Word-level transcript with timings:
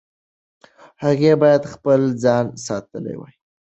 هغې 1.03 1.33
باید 1.41 1.63
خپل 1.73 2.01
ځان 2.23 2.45
ساتلی 2.65 3.15
وای. 3.17 3.33